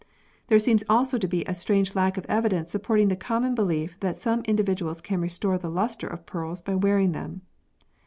[0.47, 4.17] There seems also to be a strange lack of evidence supporting the common belief that
[4.17, 7.43] some individuals can restore the lustre of pearls by wearing them.